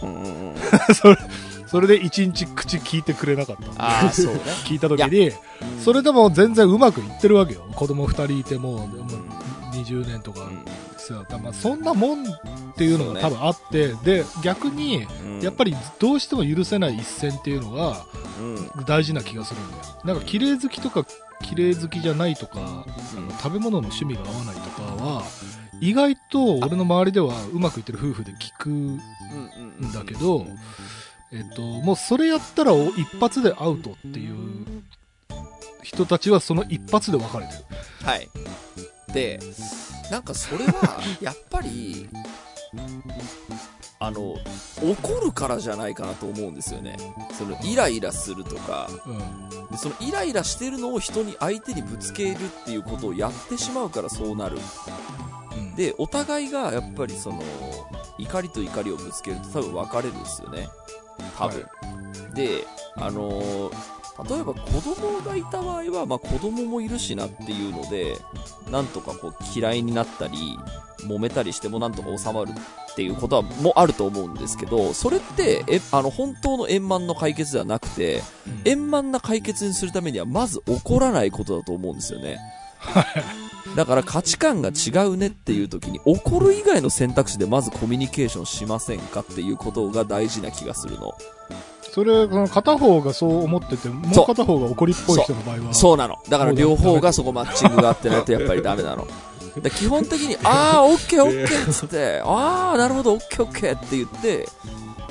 [0.00, 0.06] て。
[0.06, 0.56] うんうんうん。
[0.94, 1.16] それ
[1.66, 3.82] それで一日口聞いてくれなかった。
[3.82, 4.40] ああ、そうね。
[4.64, 5.34] 聞いた時にうん。
[5.82, 7.66] それでも全然うまくいってるわけよ。
[7.74, 9.06] 子供2人いてもうもううん
[9.72, 10.64] 20年とかうん。
[10.96, 12.26] さ、まあ、そんなもんっ
[12.76, 15.40] ていうのが多分あって、で逆にうん。
[15.40, 18.04] やっぱりどうしても許せない一線っていうのが
[18.40, 18.84] うん。
[18.84, 19.82] 大事な気がするんだよ。
[20.04, 21.04] なんか綺麗好きとか
[21.42, 25.22] 綺麗好きじゃないとか、あの食べ物の趣味が合わないとかは
[25.80, 29.00] 意外と俺の周りではうまくいってる夫婦で聞くん
[29.80, 30.46] うんだけど、
[31.32, 34.36] えっと、もうそれやったらお一発でアウトっていう
[35.82, 37.58] 人たちはその一発で別れてる。
[38.04, 38.28] はい。
[39.12, 39.38] で、
[40.10, 42.08] なんかそれは、やっぱり、
[43.98, 44.36] あの、
[44.82, 46.96] 怒るからじゃないかなと思うんですよね。
[47.36, 54.58] その、イライラするとか、うんでそのイライラしてるのを人に相手にぶつけるっていうことをやってしまうからそうなる。
[55.56, 57.42] うんで、お互いがやっぱりその、
[58.18, 60.68] 怒りと怒りをぶつけると多分別れるんですよね。
[61.38, 61.66] 多分。
[62.34, 68.16] で、あのー例えば子供がいた場合は、まあ子供もいるしなっていうので、
[68.70, 70.58] なんとかこう嫌いになったり、
[71.00, 78.22] 揉めたりしてもなんとか収まるっていうことはもあると思うんですけど、それって、え、あの、本当の円満の解決ではなくて、
[78.64, 82.38] 円満な解決にするためにはまず起こらないことだと思うんですよね。
[83.76, 91.14] だから価値観が違うねっていう時に起こる以外の選択肢でまずコミュニケーションしませんかっていうことが大事な気がするの。
[91.96, 95.72] それ、その片方がそう思ってて、もう片方が怒りっぽい人の場合は。
[95.72, 96.18] そうなの。
[96.28, 99.06] だから両方がそこマッチングがあってないとやっぱりダメなの。
[99.56, 104.46] で基本的に、あー、オッケーオッケーっつって、あー、なるほど、オッケーオッケーって言って、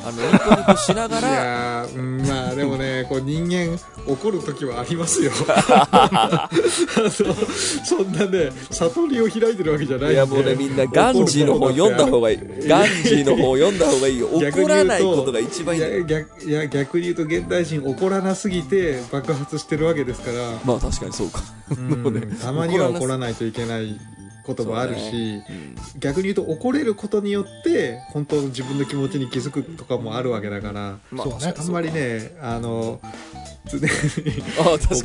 [0.06, 7.34] あの、ニコニコしながいら、やーうんまあでもねこう人間怒る時はありますよ あの
[7.86, 12.40] そんなね悟りを開いてるわけじゃないいやもうね、みんなガンジーの本読んだ方がいい。
[12.68, 14.28] ガンジーの本読んだ方がいい よ。
[14.28, 16.00] 怒らないことが一番いいんだよ。
[16.00, 21.42] や逆いや逆に言うと現代人怒らなすぎて爆発してるわけですから、まあ確かにそうか。
[21.72, 24.00] うん たまには怒らないといけない
[24.46, 25.42] こともあるし、
[26.00, 33.00] 逆に言うと怒れることによって本当の自分の気持ちに気づくとかもあるわけだからまあそうねあんまりねあの
[33.66, 33.88] 常に。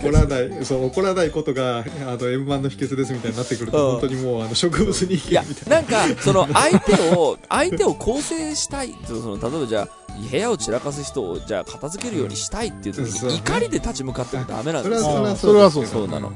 [0.01, 1.85] 怒らないそう怒らないことがあ
[2.21, 8.95] の円満の秘訣ですみたいになってくるとうん本当にもうあの植物人間み、たいななんか、その相手を、相手を構成したい。
[9.05, 9.89] その、例えばじゃあ、
[10.29, 15.37] 部屋を散らかす人を、じゃあ片付けるようにしたいっていう時に、怒りで立ち向かってもダメなんですよ。
[15.37, 16.33] それはそうそうなの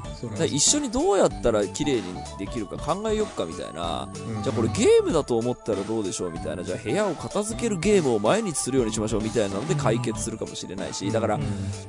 [0.47, 2.03] 一緒にどうやったら綺麗に
[2.39, 4.09] できるか考えよっかみたいな。
[4.37, 6.63] うんじゃあこれゲームだと思ったらどうでしょうみたいな。
[6.65, 11.11] じゃあ部屋を片付けるゲームを毎日するようにしましょうみたいなので解決するかもしれないし。
[11.11, 11.43] だからうん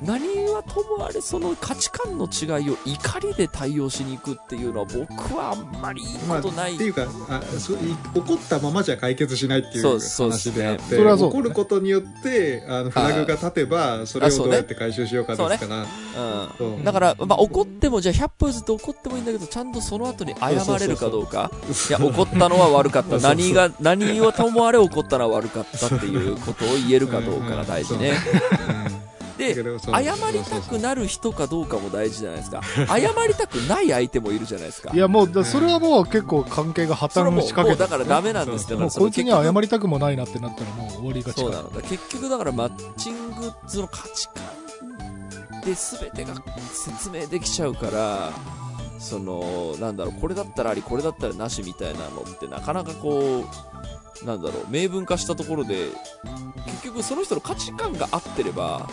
[0.04, 6.76] 何はともあれその価値観の違いを怒りで対応しに行くっていうのは僕はあんまりいいまあ、ことない。
[6.76, 7.74] っていうかあそ
[8.14, 16.50] 怒ったままじゃ解決しないっていうそうそうですね話であってそれはそう怒ることによってあのフラグが立てばそれをどうやって回収しようかですからうん。
[16.58, 21.52] そうだから、まあ、怒っても、じゃあ100歩譲って怒ってもいいんだけど、ちゃんとその後に謝れるかどうか。
[21.89, 23.12] いや、怒ったのは悪かった。
[23.12, 28.10] そうそう何が、何をともあれ怒ったのは悪かったっていうことを言えるかどうかが大事ね。
[28.10, 28.19] で、だ
[29.38, 32.62] けどそう謝りたくなる人かどうかも大事じゃないですか。
[32.88, 34.91] 謝りたくない相手もいるじゃないですか。
[34.93, 41.45] いや、もう、だそれはもう結構関係が破綻それはもう、もうしかけてだからダメなんですだからそのもうこいつには謝結りたくもないなってなったらもう終わりが近い。
[41.45, 41.82] 局そうなのだ。
[41.82, 46.36] 結局だからマッチング、その価値観で全てが
[46.71, 48.32] 説明できちゃうから、
[49.00, 55.89] その、なんだろう、これだったらあり、これだったらなしみたいなのってなかなかこう、なんだろう、明文化したところで、
[56.65, 58.89] 結局その人の価値観が合ってれば、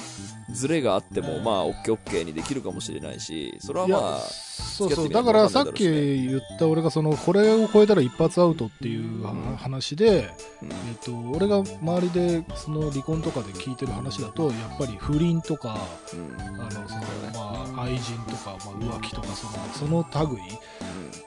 [0.53, 5.09] ズレがあっても、まあ、オッケーオッケーにできるかもしれないし、それはいまやあ、そうそう。
[5.09, 9.57] だからさっき言った俺がその、これを超えたら一発アウトっていううん。
[9.57, 10.31] 話で、
[10.63, 10.69] うん。
[10.71, 15.79] えっと、俺が周りでその離婚とかで聞いてる話だと、やっぱり不倫とか、
[16.13, 16.61] うん。
[16.61, 17.03] あの、その、
[17.35, 19.47] まあ、愛人とか、まあ、浮気とか、そ
[19.87, 20.43] の、その類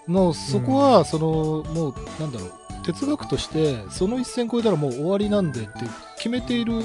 [0.07, 2.53] の、そこは、その、もう、なんだろう、
[2.85, 5.71] 哲学として、その一線超えたらもう終わりなんでって
[6.17, 6.81] 決めている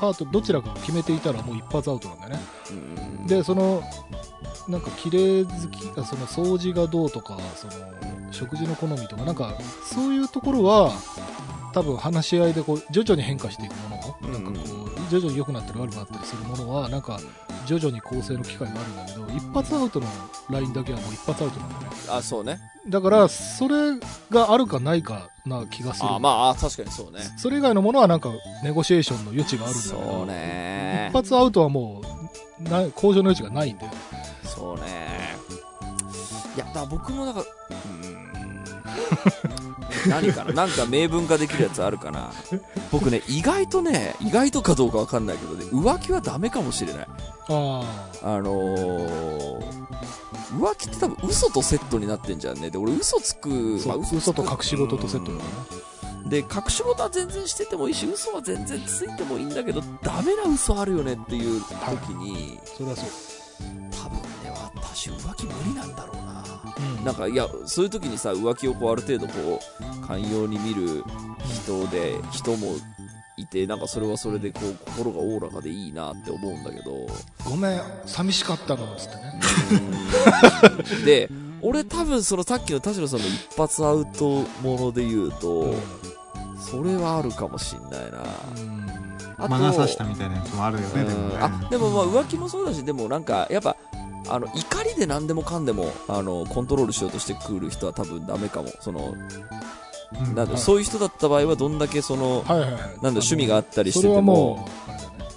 [0.00, 2.38] パート、どちらかが決めていたらもう一発アウトなんだよね。
[3.26, 3.82] で、その、
[4.68, 7.72] なんか綺麗好きあその掃除がどうとかその
[8.30, 10.90] 食事の好みとかなんかそういうところは
[11.74, 17.20] 多分話し合いでこう徐々に変化していくもの、うんなんかこう徐々に良くなったり悪くなったりするものはなんか
[17.66, 20.06] 徐々に構成の機会があるんだけど一発アウトの
[20.50, 22.60] ラインだけはもう一発アウトなんだよねあ、そうね。
[22.88, 23.98] だからそれ
[24.30, 27.20] があるかないかな気がするあ、まあ、あ確かにそうね。
[27.38, 28.30] それ以外のものはなんか
[28.62, 31.16] ネゴシエーションの余地があるんだけどそうね一。
[31.16, 32.02] 発アウトはも
[32.60, 33.86] うな向上の余地がないんで
[34.44, 35.34] そうね。
[36.56, 39.73] いや、だ僕もだから、うーん。
[40.08, 40.52] 何かな？
[40.52, 42.32] なんか明文化できるやつあるかな？
[42.90, 47.06] 僕ね、意外とね、意外とかどうかわかんないけどね、浮気はダメかもしれない。
[47.48, 47.82] あ
[48.22, 49.60] あのー、
[50.58, 52.70] 浮気って多分嘘とセットになってんじゃんね。
[52.70, 53.48] で、俺嘘つく、
[53.86, 55.44] まあ嘘とつく隠し事とセットだね。
[56.24, 56.28] うん。
[56.30, 63.08] で、隠し事は全然しててもいいし、嘘は全然ついてもいいんだけど、ダメな嘘あるよねっていう時に、それはそう
[67.04, 69.60] なんか、いや、そういう時にさ、浮気をこう、ある程度こ
[70.02, 71.04] う、寛容に見る
[71.44, 72.76] 人で、人も
[73.36, 77.06] いて、なんかそれはそれでこう、心がおおらかでいいなって思うんだけど、
[77.44, 79.40] ごめん寂しかったのつってね。
[81.04, 81.28] で、
[81.62, 85.74] 俺多分そのさっきの田代さんの一発アウトもので言うと、
[86.58, 88.24] それはあるかもしんないな。
[89.36, 91.36] あと魔が差したみたいなやつもあるよねうんでもね。
[91.40, 93.76] あでもまあ浮気もそうだしでもなんかやっぱ
[94.28, 98.68] あの怒りで何でもかんでもあのコントロールしようとしてくる人は多分ダメかも。
[98.80, 100.34] そのうん。
[100.34, 100.58] なんだはい。
[100.58, 102.80] そういう人だった場合はどんだけその、はいはいはい。
[102.80, 104.22] なんだ趣味があったりしてても。
[104.22, 104.68] も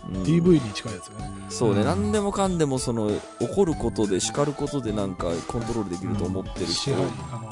[0.09, 0.23] うん。
[0.23, 1.37] DV に近いやつがね。
[1.49, 1.85] そうね、うん。
[1.85, 6.91] 何でもかんでもその怒ることで叱ることでなんかコントロールできると思ってる人、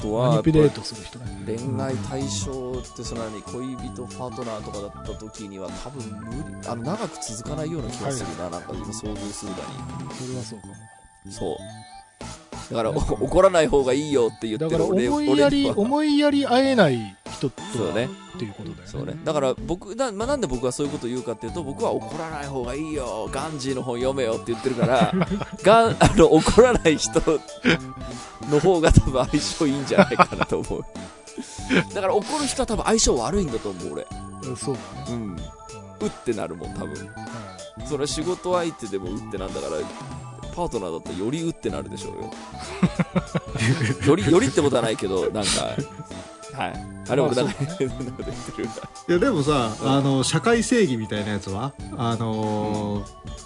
[0.00, 1.42] とはのマニピュレートする人ね。
[1.46, 9.58] 恋愛対象ってそんなに恋人パートナーとかだった時には多分無理あの長く続かないような気がするな、なんか今想像するだ
[10.14, 10.74] それはそうかも。
[10.74, 10.78] に
[11.30, 11.56] そう。
[12.70, 18.08] だからお怒らない方がいいよって言ってる俺思いやり思いやり合えない人とはそうね。
[18.34, 18.82] っていうことだよね。
[18.86, 19.16] そうね。
[19.24, 25.12] だから僕な,、まあ、なんで僕はそういうことを言うかっていうと僕は怒らない方がいいよガンジーの本読めよって言ってるから
[25.62, 27.20] ガンあの怒らない人
[28.50, 30.84] の方が多分相性いいんじゃないかなと思う。
[31.94, 34.06] だから怒る人は多分相性悪いんだと思う俺。
[34.42, 35.12] うんそうだね。
[35.12, 35.36] うん。
[36.00, 37.06] うってなるもん多分。
[37.06, 37.26] は
[37.86, 39.76] それは仕事相手でもうってなんだから
[40.56, 42.30] パートナーだったらよりうってなるでしょうよ。
[44.08, 45.50] よりよりってことはないけどなんか。
[46.54, 46.86] はい。
[47.08, 48.68] あれ僕なんか変なこと言ってる。
[49.08, 53.36] いやでもさ、あの社会正義みたいなやつはあのー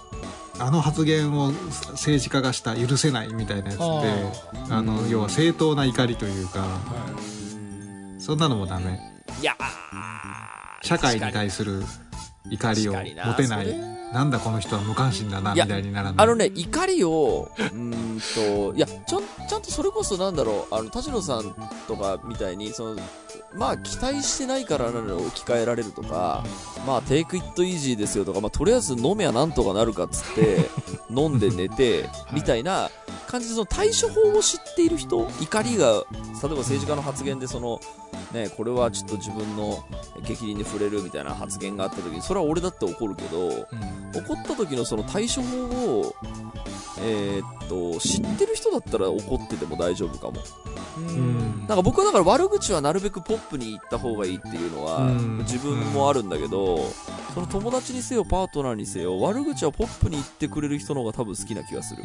[0.62, 1.53] あの発言を
[1.92, 6.66] 政治家がした許せないみたいなやつってああの要は正当な怒りというかいは
[8.18, 8.20] い。
[8.20, 9.01] そんなのもダメ。
[9.40, 9.57] いや
[10.83, 11.83] 社会に対する
[12.51, 16.25] 怒りを持てないなんだこの人は無関心だなみたいにならない。
[16.25, 18.20] あのね、怒りを、うーん
[18.70, 21.55] と、いや、ちゃん、ちゃんとそれこそなんだろう、あの、田代さん
[21.87, 23.01] とかみたいに、その、
[23.55, 26.44] まあ、期待してないからなのを置き換えられるとか、
[26.87, 30.68] まあ、テイクイットイージーですよとか、まあ、とりあえず飲めやなんとかなるかっつって、
[31.11, 32.90] 飲んで寝て、みたいな
[33.29, 36.03] 感じで、その対処法を知っている人、怒りが、例え
[36.42, 37.81] ば政治家の発言で、その、
[38.32, 39.84] ね、これはちょっと自分の
[40.22, 43.54] 激鱗に触れるみたいな発言があった時に、それは俺だって怒るけど、うん。
[44.14, 46.14] 怒った時のその対処法を、
[47.02, 50.40] えーっと知ってる人だったら怒ってても大丈夫かも。
[51.00, 51.66] ん。
[51.66, 55.38] なんか僕はだから悪口はなるべくポップに言った方がいいっていうのはうん。
[55.38, 56.80] 自分もあるんだけど
[57.34, 62.02] その友達にせよパートナーにせよ悪口はポップに言ってくれる人の方が多分好きな気がする。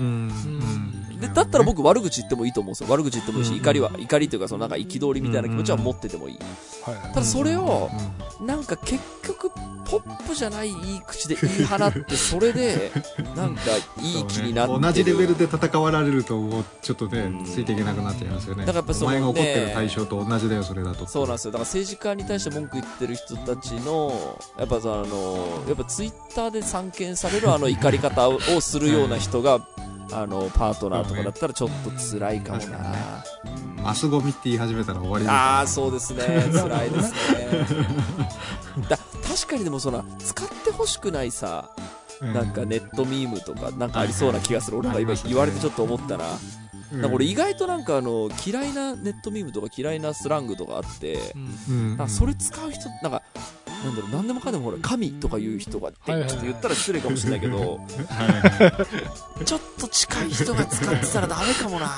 [1.20, 2.90] でだったら僕悪口言ってもいいと思うんですよ。
[2.90, 3.58] 悪口言ってもいいしうん。
[3.58, 6.40] 怒りは怒りというかそのなんか憤りみたいな気持ちは持っててもいい。
[6.86, 7.90] ただそれを
[8.40, 8.48] うん。
[8.48, 9.50] なんか結局
[9.86, 12.92] ポップじゃないいい口で言い放ってそれで
[13.36, 13.62] なんか
[14.02, 14.80] いい気になってね。
[14.82, 17.46] 同じレベルで戦われるともうちょっとねうん。
[17.46, 18.66] ついていけなくなっちゃいますよね。
[18.66, 21.08] だからやっぱそのお前が怒ってねる対象と同じだよそれだと。
[21.08, 21.52] そうなんですよ。
[21.52, 29.66] だから政治家に対して文句言ってる人たちのやっぱさあのやっぱツイッターで散見されるあの怒り方ををするような人が
[30.12, 33.24] あのパートナーとかだったらちょっと辛いかもな、
[33.84, 36.24] マスゴミって言い始めたら終わりああそうですね。
[36.54, 37.18] 辛いですね。
[38.90, 38.98] だ
[39.28, 41.70] 確かにでもその使ってほしくないさ
[42.22, 44.78] うなんかネットミームとかなんかありそうな気がする。
[44.78, 46.26] 俺が今言われてちょっと思ったな
[46.92, 47.02] うん。
[47.02, 51.20] なんか俺意外となんかあの嫌いなネットミームとか嫌いなスラングとかあって。
[51.70, 52.08] うん。
[52.08, 53.24] それ使う人なんか
[53.86, 56.38] なんだろう何でもかんでもほら神とか言う人がってはいはいはい。
[56.38, 58.88] ちょっと言ったら失礼かもしれないけどはいは
[59.42, 61.92] いちょっと近い人が使ってたらダメかもな。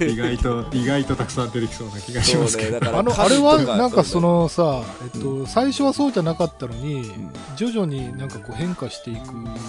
[0.00, 2.80] 意外と意外とたくさん出てきそうな気がしますけど。
[2.80, 4.82] ねあのあれはなんかそのさ、
[5.14, 7.32] えっと、最初はそうじゃなかったのに、ん。
[7.56, 9.26] 徐々になんかこう変化していく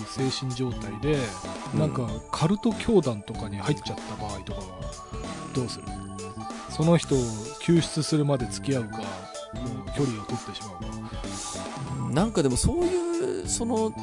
[0.07, 1.17] 精神状態で、
[1.73, 1.79] うん。
[1.79, 4.65] なんかカルト教団とかに入っちゃった場合とかは
[5.55, 5.85] どうする？
[6.69, 7.17] その人を
[7.61, 9.01] 救出するまで付き合うか
[9.95, 13.93] 距離を取ってしまうかなんかでもそういうその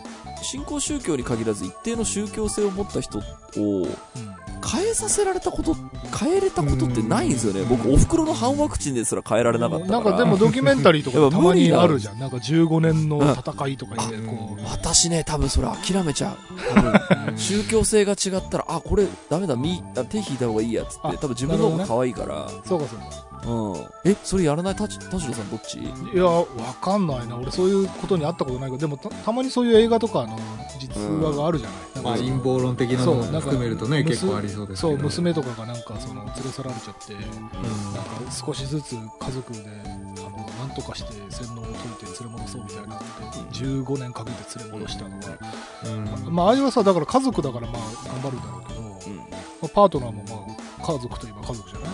[0.43, 3.23] 新興宗教に限らず一定の宗教性を持った人を
[3.57, 3.89] うん
[4.67, 5.75] 変えさせられたこと
[6.19, 7.61] 変えれたことってないんですよね。
[7.61, 7.69] うん。
[7.69, 10.01] 僕お袋の反ワクチンですら変えられなかったから。
[10.01, 12.19] なんかでもドキュメンタリーとかたまにあるじゃん。
[12.19, 16.75] なんか15年の戦いとか言ってこう、私ね多分それ諦めちゃう。
[16.75, 17.39] 多分。
[17.39, 21.01] 宗教性が違ったらあこれダメだみあ手引いた方がいいやつって。
[21.05, 24.11] あ多分自分の方が可愛いから、そうかそうかうん。
[24.11, 24.75] えそれやらない？
[24.75, 25.79] 田代さんどっち？
[25.79, 26.47] いや、わ
[26.81, 27.37] かんないな。
[27.37, 30.39] 俺そういうことにあったことないけど、でもたたまにそういう映画とかの
[30.79, 31.79] 実話があるじゃない。
[32.03, 37.21] まあなんか陰謀論的なのも含めるとね娘結構ありそうですけそどう娘とかがなんかその連れ去られちゃって、うん。
[37.21, 39.89] なんか少しずつ家族であ
[40.21, 43.05] のなんとかして洗脳を解いて連れ戻そうみたいなので
[43.53, 45.39] 15年かけて連れ戻したのが、
[46.27, 46.35] うん。
[46.35, 49.17] まああれはさだから家族だからまあ頑張るんだろうけど、うん。
[49.19, 49.25] ま
[49.65, 51.91] あ、パートナーもまあ家族といえば家族じゃない？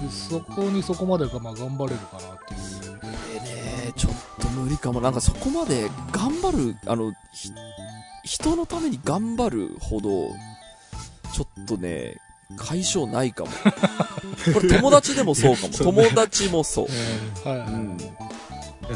[0.00, 3.00] でそこにそこまでがまあ頑張れるかなっていう。
[3.36, 5.00] えねちょっと無理かも。
[5.00, 7.50] なんかそこまで頑張るあのひ
[8.24, 10.28] 人のために頑張るほど
[11.32, 12.16] ちょっとね
[12.56, 13.50] 解消ないかも。
[14.54, 15.74] これ友達でもそうかも。
[15.74, 17.96] 友達もそう、はいはい、うん、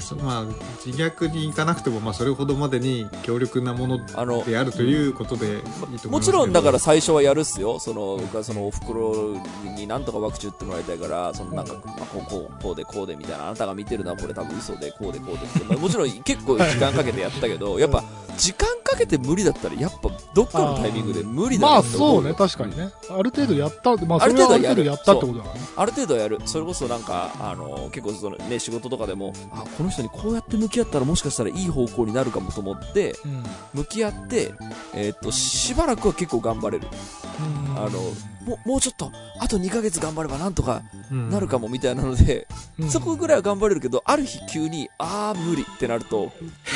[0.00, 0.44] そまあ
[0.84, 5.62] 自虐に行かなくても、まあ、それほどまでに強力なものあのであるということで
[6.08, 7.78] もちろんだから最初はやるっすよ。
[7.78, 9.36] その僕はそのおふくろ
[9.76, 13.42] になんとかワクチン打ってもらいたいからそのなんか、まあ、こうこうこうでこうでみたいな。
[13.42, 18.04] あなたが見てるのはこれ多分嘘でこうでこうでって、まあ、もちろん結構時間かけてやったけどやっぱ
[18.36, 22.90] 時間かけて無理だったら、やっぱどっかのタイミングで無理だまあそうね、確かにね。
[23.10, 25.60] ある程度やった、まあそあるれはあ程度やるる程度やったってことだからね。
[25.76, 26.38] ある程度やる。
[26.46, 33.44] それこそなんか、あの、結構そのね、仕事とかでも、あ、この人にこうやって向き合ったらもしかしたらいい方向になるかもと思って、うん。
[33.74, 34.52] 向き合って、
[34.94, 36.86] えーっと、しばらくは結構頑張れる。
[36.86, 39.10] うんあの、もう、もうちょっと、
[39.40, 42.46] あと2ヶ月頑張ればなんとかうんなるかもみたいなので、
[42.78, 46.30] うんそこぐらいは頑張れるけど、ある日急に、あー無理ってなると、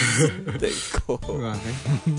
[0.58, 0.70] で、
[1.06, 1.62] こう、うわね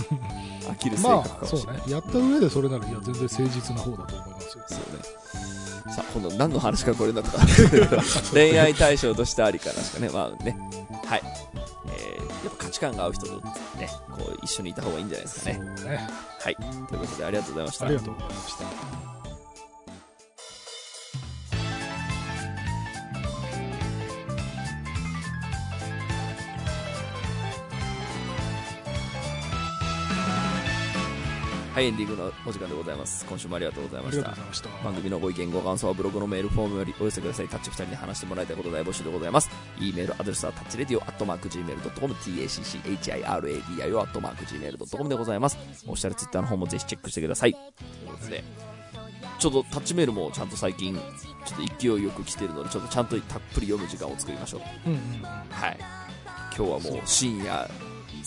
[0.67, 1.81] 飽きる性まあ、格かもしれない。
[1.81, 1.93] そうね。
[1.93, 4.63] やった上でそれなら、いや、全然誠実な方だと思いますよ。
[4.67, 5.93] そうね。
[5.95, 7.45] さあ、今度何の話からこれになったか。
[8.33, 10.09] 恋愛対象としてありかなしかね。
[10.09, 10.57] まあね。
[11.05, 11.21] はい。
[11.87, 13.33] えー、やっぱ価値観が合う人と
[13.77, 15.59] ね、こう一緒にいた方がいいんじゃないですかね。
[15.85, 16.09] ね。
[16.41, 16.55] はい。
[16.55, 17.85] ということでありがとうございました。
[17.85, 19.06] ありがとうございました。
[31.77, 33.23] はい、エンディングのお時間でございます。
[33.23, 34.35] 今週もありがとうございました。
[34.51, 34.69] した。
[34.83, 37.47] 番組のご意見ご感想はブログのメールフォームよりお寄せください。
[37.47, 39.51] タッチ2人に話してもらいたいこと大募集でございます。
[39.79, 45.59] E メールアドレスはタッチレディオアットマーク Gmail.com tacchiradio アットマーク Gmail.com でございます。
[45.85, 47.53] おっしゃるツイッターの方もぜひチェックしてください。
[47.53, 47.61] とい。
[47.61, 48.43] うことで
[49.37, 54.89] ちょっとタッチメールもちゃんと最近ちょっと勢いよく来てるのでちょっとちゃんとたっぷり読む時間を作りましょう。
[54.89, 54.99] うんうん。
[55.21, 55.77] はい。
[56.57, 57.69] 今日はもう深夜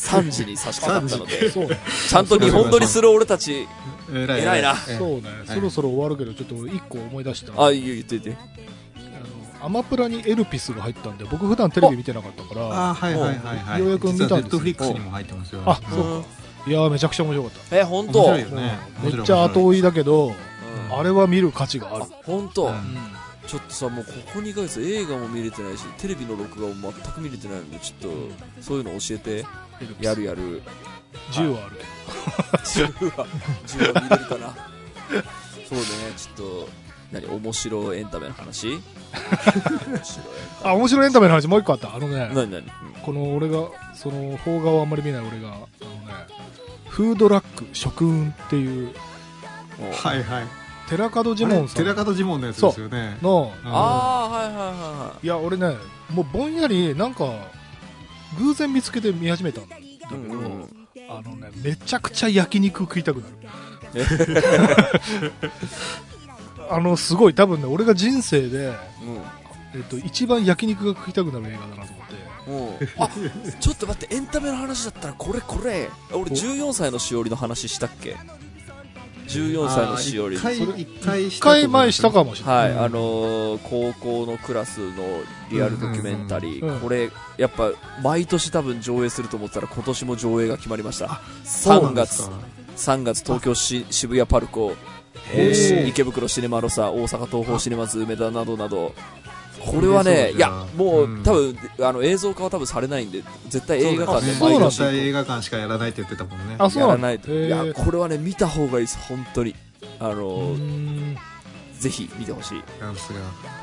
[0.00, 1.50] 3時に差し掛かったので。
[1.50, 3.68] ちゃんと日本撮りする俺たち
[4.12, 4.70] 偉偉いな。
[4.88, 4.98] ええ。
[4.98, 5.22] そうね。
[5.46, 7.64] そろそろ終わるけど、ちょっっと一個思い出した。
[7.64, 8.18] あいいよ言って。
[8.18, 8.36] て
[8.96, 13.80] あのアマプラにエルピスが入ったんで、僕普段テレビ見てなかったから、あはいはいはいはい。
[13.80, 14.28] ようやく見たんですよ。
[14.28, 15.62] 実はネットフリックスにも入ってますよ。
[15.66, 16.28] あ、そうか。
[16.66, 17.78] いやー、めちゃくちゃ面白かった。
[17.78, 18.24] え本当？
[18.24, 18.78] 面白いよね。
[19.02, 20.98] めっちゃ後追いだけど、うん。
[20.98, 22.04] あれは見る価値がある。
[22.04, 22.08] あ。
[22.24, 22.74] 本当、うん。
[23.46, 29.44] ちょっとさもうここ2ヶ月映画も見れてないしテレビの録画も全く見れてないのでちょっとそういうの教えて
[30.00, 30.62] やるやる
[31.32, 32.88] 10はあるけど。
[32.88, 33.26] 10は
[33.66, 34.54] 10 は見れるかな。
[35.68, 35.84] そうね。
[36.16, 36.68] ちょっと
[37.12, 38.68] 何面白いエンタメの話？
[38.68, 41.94] 面白いエンタメあ、面白いエンタメの話もう一個あった。
[41.94, 42.62] あのね、何何？
[43.02, 45.66] この俺が、その、邦画をあんまり見ない俺が、あのね、
[46.88, 48.88] フードラック、食運っていう、
[49.80, 49.84] う。
[49.84, 50.44] んはいはい。
[50.88, 51.84] 寺門ジモンさん。
[51.84, 53.16] 寺門ジモンのやつですよね。
[53.22, 55.76] の、あああはいはいはいはいや、俺ね、
[56.10, 57.24] もうぼんやり、なんか、
[58.38, 60.68] 偶然見つけて見始めたんだけど、うんうん。
[61.08, 63.34] あのね、めちゃくちゃ焼肉食いたくなる。
[66.70, 68.72] あの、すごい、多分ね、俺が人生で、
[69.74, 72.14] えっと、一番焼肉が食いたくなる映画だなと思って。
[72.46, 72.70] うんう。
[72.70, 73.08] んあ
[73.60, 75.90] ちょっと待ってエンタメの話だったらこれこれ。
[76.12, 78.16] 俺14歳のしおりの話したっけ？
[79.30, 82.74] 14歳のしおり一回それ一回一回前したかもしれない。
[82.74, 85.04] はい、あのー高校のクラスの
[85.50, 86.80] リアルドキュメンタリー、うんうんうん。
[86.80, 87.70] これ、やっぱ、
[88.02, 91.20] 毎年多分上映すると思ったら、今年も上映が決まりました。
[91.44, 92.06] そうな3月んで
[92.76, 94.74] すか、3月東京し渋谷パルコ、
[95.32, 95.86] へー。
[95.88, 98.94] 池袋シネマロサ、大阪東宝シネマズ梅田などなど、
[99.60, 106.88] これはね、いや、もう、うん多分あの映像化は多分されないんで、絶対映画館でそうなんだ毎年絶対映画館しかやらないって言ってたもんねあ、そうや。
[106.88, 107.30] らないと。
[107.30, 109.54] いや、これはね、見た方がいいです、本当に。
[109.98, 111.16] あのうー
[111.78, 112.62] ぜひ見てほしい。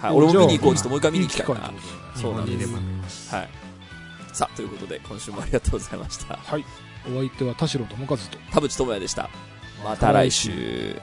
[0.01, 0.75] はい、俺も見に行こう。
[0.75, 1.71] ちょっともう一回見に行きたいな
[2.15, 2.65] そうなんで
[3.09, 3.49] すはい。
[4.33, 6.35] さあ、ということで、今週もありがとうございました。
[6.35, 6.65] はい。
[7.07, 8.37] お相手は田代智和と。
[8.51, 9.29] 田淵智也でした。
[9.83, 10.95] また来週。